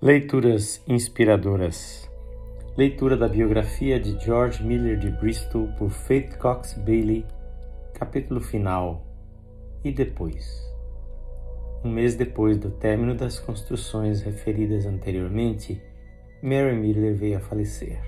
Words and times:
Leituras 0.00 0.80
inspiradoras. 0.86 2.08
Leitura 2.76 3.16
da 3.16 3.26
biografia 3.26 3.98
de 3.98 4.16
George 4.24 4.62
Miller 4.62 4.96
de 4.96 5.10
Bristol 5.10 5.66
por 5.76 5.90
Faith 5.90 6.36
Cox 6.36 6.74
Bailey, 6.74 7.26
capítulo 7.94 8.40
final. 8.40 9.04
E 9.82 9.90
depois. 9.90 10.64
Um 11.82 11.90
mês 11.90 12.14
depois 12.14 12.56
do 12.56 12.70
término 12.70 13.12
das 13.16 13.40
construções 13.40 14.22
referidas 14.22 14.86
anteriormente, 14.86 15.82
Mary 16.40 16.76
Miller 16.76 17.16
veio 17.16 17.38
a 17.38 17.40
falecer. 17.40 18.00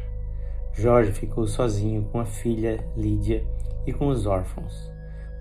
George 0.73 1.11
ficou 1.11 1.45
sozinho 1.49 2.05
com 2.13 2.21
a 2.21 2.25
filha 2.25 2.79
Lydia 2.97 3.45
e 3.85 3.93
com 3.93 4.07
os 4.07 4.27
órfãos. 4.27 4.89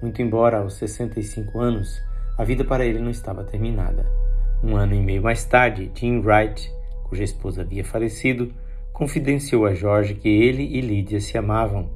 Muito 0.01 0.19
embora 0.19 0.57
aos 0.57 0.73
65 0.73 1.59
anos, 1.59 2.01
a 2.35 2.43
vida 2.43 2.65
para 2.65 2.87
ele 2.87 2.97
não 2.97 3.11
estava 3.11 3.43
terminada. 3.43 4.28
Um 4.61 4.75
ano 4.75 4.93
e 4.93 4.99
meio 4.99 5.23
mais 5.23 5.45
tarde, 5.45 5.89
Jim 5.95 6.19
Wright, 6.19 6.69
cuja 7.03 7.23
esposa 7.23 7.61
havia 7.61 7.83
falecido, 7.85 8.53
confidenciou 8.91 9.65
a 9.65 9.73
Jorge 9.73 10.15
que 10.15 10.27
ele 10.27 10.63
e 10.63 10.81
Lídia 10.81 11.21
se 11.21 11.37
amavam. 11.37 11.89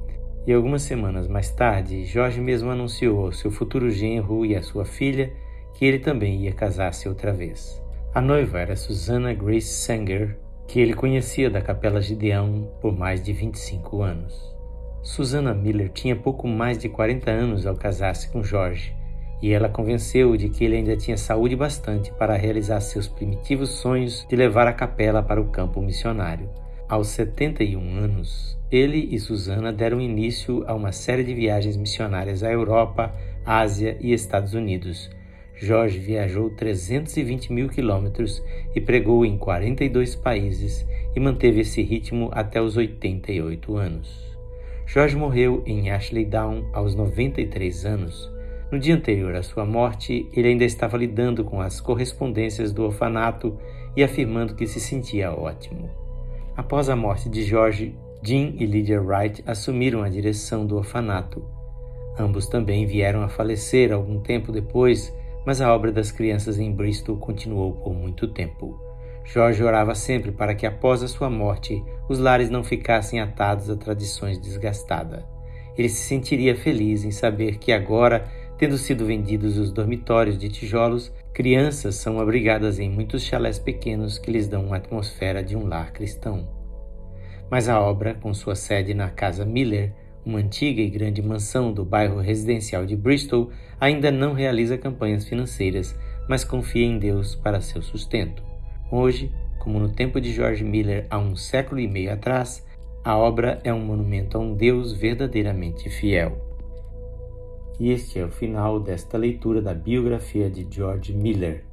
E 0.46 0.52
algumas 0.52 0.82
semanas 0.82 1.28
mais 1.28 1.50
tarde, 1.50 2.04
Jorge 2.06 2.40
mesmo 2.40 2.70
anunciou 2.70 3.26
ao 3.26 3.32
seu 3.32 3.50
futuro 3.50 3.90
genro 3.90 4.46
e 4.46 4.56
à 4.56 4.62
sua 4.62 4.84
filha 4.84 5.30
que 5.74 5.84
ele 5.84 5.98
também 5.98 6.42
ia 6.42 6.52
casar-se 6.52 7.08
outra 7.08 7.32
vez. 7.32 7.82
A 8.14 8.20
noiva 8.20 8.60
era 8.60 8.76
Susana 8.76 9.34
Grace 9.34 9.68
Sanger, 9.68 10.38
que 10.66 10.80
ele 10.80 10.94
conhecia 10.94 11.50
da 11.50 11.60
Capela 11.60 12.00
Gideão 12.00 12.70
por 12.80 12.96
mais 12.96 13.22
de 13.22 13.32
25 13.32 14.02
anos. 14.02 14.54
Susana 15.02 15.52
Miller 15.52 15.90
tinha 15.90 16.16
pouco 16.16 16.48
mais 16.48 16.78
de 16.78 16.88
40 16.88 17.30
anos 17.30 17.66
ao 17.66 17.76
casar-se 17.76 18.30
com 18.30 18.42
Jorge 18.42 18.94
e 19.42 19.52
ela 19.52 19.68
convenceu-o 19.68 20.36
de 20.36 20.48
que 20.48 20.64
ele 20.64 20.76
ainda 20.76 20.96
tinha 20.96 21.16
saúde 21.16 21.54
bastante 21.54 22.12
para 22.12 22.36
realizar 22.36 22.80
seus 22.80 23.06
primitivos 23.06 23.70
sonhos 23.70 24.26
de 24.28 24.36
levar 24.36 24.66
a 24.66 24.72
capela 24.72 25.22
para 25.22 25.40
o 25.40 25.48
campo 25.48 25.80
missionário. 25.80 26.48
Aos 26.88 27.08
71 27.08 27.96
anos, 27.96 28.58
ele 28.70 29.08
e 29.10 29.18
Susana 29.18 29.72
deram 29.72 30.00
início 30.00 30.64
a 30.66 30.74
uma 30.74 30.92
série 30.92 31.24
de 31.24 31.34
viagens 31.34 31.76
missionárias 31.76 32.42
à 32.42 32.50
Europa, 32.50 33.14
Ásia 33.44 33.96
e 34.00 34.12
Estados 34.12 34.54
Unidos. 34.54 35.10
Jorge 35.56 35.98
viajou 35.98 36.50
320 36.50 37.52
mil 37.52 37.68
quilômetros 37.68 38.42
e 38.74 38.80
pregou 38.80 39.24
em 39.24 39.38
42 39.38 40.16
países 40.16 40.84
e 41.14 41.20
manteve 41.20 41.60
esse 41.60 41.80
ritmo 41.82 42.28
até 42.32 42.60
os 42.60 42.76
88 42.76 43.76
anos. 43.76 44.36
Jorge 44.86 45.16
morreu 45.16 45.62
em 45.64 45.90
Ashley 45.90 46.24
Down 46.24 46.68
aos 46.72 46.94
93 46.94 47.86
anos. 47.86 48.33
No 48.74 48.80
dia 48.80 48.96
anterior 48.96 49.36
à 49.36 49.42
sua 49.44 49.64
morte, 49.64 50.28
ele 50.32 50.48
ainda 50.48 50.64
estava 50.64 50.96
lidando 50.96 51.44
com 51.44 51.60
as 51.60 51.80
correspondências 51.80 52.72
do 52.72 52.82
orfanato 52.82 53.56
e 53.96 54.02
afirmando 54.02 54.56
que 54.56 54.66
se 54.66 54.80
sentia 54.80 55.30
ótimo. 55.30 55.88
Após 56.56 56.88
a 56.88 56.96
morte 56.96 57.28
de 57.28 57.44
George, 57.44 57.96
Jim 58.20 58.56
e 58.58 58.66
Lydia 58.66 59.00
Wright 59.00 59.44
assumiram 59.46 60.02
a 60.02 60.08
direção 60.08 60.66
do 60.66 60.76
orfanato. 60.76 61.40
Ambos 62.18 62.48
também 62.48 62.84
vieram 62.84 63.22
a 63.22 63.28
falecer 63.28 63.92
algum 63.92 64.18
tempo 64.18 64.50
depois, 64.50 65.16
mas 65.46 65.60
a 65.60 65.72
obra 65.72 65.92
das 65.92 66.10
crianças 66.10 66.58
em 66.58 66.72
Bristol 66.72 67.16
continuou 67.16 67.74
por 67.74 67.94
muito 67.94 68.26
tempo. 68.26 68.76
Jorge 69.24 69.62
orava 69.62 69.94
sempre 69.94 70.32
para 70.32 70.52
que 70.52 70.66
após 70.66 71.00
a 71.00 71.06
sua 71.06 71.30
morte 71.30 71.80
os 72.08 72.18
lares 72.18 72.50
não 72.50 72.64
ficassem 72.64 73.20
atados 73.20 73.70
a 73.70 73.76
tradições 73.76 74.36
desgastadas. 74.36 75.22
Ele 75.78 75.88
se 75.88 76.02
sentiria 76.02 76.56
feliz 76.56 77.04
em 77.04 77.10
saber 77.10 77.58
que 77.58 77.72
agora 77.72 78.28
Tendo 78.56 78.78
sido 78.78 79.04
vendidos 79.04 79.58
os 79.58 79.72
dormitórios 79.72 80.38
de 80.38 80.48
tijolos, 80.48 81.12
crianças 81.32 81.96
são 81.96 82.20
abrigadas 82.20 82.78
em 82.78 82.88
muitos 82.88 83.22
chalés 83.22 83.58
pequenos 83.58 84.16
que 84.16 84.30
lhes 84.30 84.46
dão 84.46 84.66
uma 84.66 84.76
atmosfera 84.76 85.42
de 85.42 85.56
um 85.56 85.66
lar 85.66 85.92
cristão. 85.92 86.48
Mas 87.50 87.68
a 87.68 87.80
obra, 87.80 88.14
com 88.14 88.32
sua 88.32 88.54
sede 88.54 88.94
na 88.94 89.10
Casa 89.10 89.44
Miller, 89.44 89.92
uma 90.24 90.38
antiga 90.38 90.80
e 90.80 90.88
grande 90.88 91.20
mansão 91.20 91.72
do 91.72 91.84
bairro 91.84 92.20
residencial 92.20 92.86
de 92.86 92.96
Bristol, 92.96 93.50
ainda 93.78 94.10
não 94.10 94.32
realiza 94.32 94.78
campanhas 94.78 95.28
financeiras, 95.28 95.94
mas 96.28 96.44
confia 96.44 96.86
em 96.86 96.98
Deus 96.98 97.34
para 97.34 97.60
seu 97.60 97.82
sustento. 97.82 98.42
Hoje, 98.90 99.32
como 99.58 99.80
no 99.80 99.88
tempo 99.88 100.20
de 100.20 100.32
George 100.32 100.62
Miller 100.62 101.06
há 101.10 101.18
um 101.18 101.34
século 101.34 101.80
e 101.80 101.88
meio 101.88 102.12
atrás, 102.12 102.64
a 103.04 103.16
obra 103.18 103.60
é 103.64 103.72
um 103.72 103.80
monumento 103.80 104.38
a 104.38 104.40
um 104.40 104.54
Deus 104.54 104.92
verdadeiramente 104.92 105.90
fiel. 105.90 106.43
E 107.78 107.90
este 107.90 108.18
é 108.18 108.24
o 108.24 108.30
final 108.30 108.78
desta 108.78 109.18
leitura 109.18 109.60
da 109.60 109.74
biografia 109.74 110.48
de 110.48 110.66
George 110.70 111.12
Miller. 111.12 111.64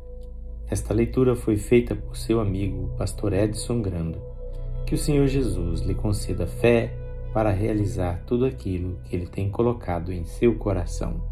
Esta 0.67 0.93
leitura 0.93 1.35
foi 1.35 1.57
feita 1.57 1.95
por 1.95 2.17
seu 2.17 2.39
amigo, 2.39 2.89
pastor 2.97 3.33
Edson 3.33 3.81
Grando. 3.81 4.19
Que 4.85 4.95
o 4.95 4.97
Senhor 4.97 5.27
Jesus 5.27 5.81
lhe 5.81 5.93
conceda 5.93 6.47
fé 6.47 6.93
para 7.33 7.51
realizar 7.51 8.23
tudo 8.25 8.45
aquilo 8.45 8.99
que 9.05 9.15
ele 9.15 9.27
tem 9.27 9.49
colocado 9.49 10.11
em 10.11 10.25
seu 10.25 10.55
coração. 10.55 11.30